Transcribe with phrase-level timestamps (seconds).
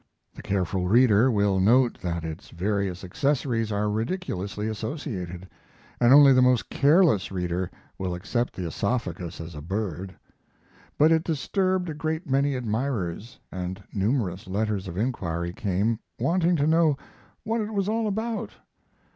[0.33, 5.47] The careful reader will, note that its various accessories are ridiculously associated,
[5.99, 10.15] and only the most careless reader will accept the oesophagus as a bird.
[10.97, 16.65] But it disturbed a great many admirers, and numerous letters of inquiry came wanting to
[16.65, 16.97] know
[17.43, 18.53] what it was all about.